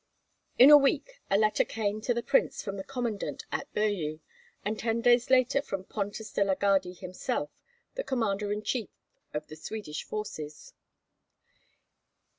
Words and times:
In 0.57 0.71
a 0.71 0.77
week 0.79 1.21
a 1.29 1.37
letter 1.37 1.63
came 1.63 2.01
to 2.01 2.13
the 2.15 2.23
prince 2.23 2.63
from 2.63 2.75
the 2.75 2.83
commandant 2.83 3.45
at 3.51 3.71
Birji, 3.75 4.19
and 4.65 4.79
ten 4.79 4.99
days 4.99 5.29
later 5.29 5.61
from 5.61 5.83
Pontus 5.83 6.31
de 6.31 6.43
la 6.43 6.55
Gardie 6.55 6.93
himself, 6.93 7.51
the 7.93 8.03
commander 8.03 8.51
in 8.51 8.63
chief 8.63 8.89
of 9.31 9.45
the 9.45 9.55
Swedish 9.55 10.03
forces. 10.03 10.73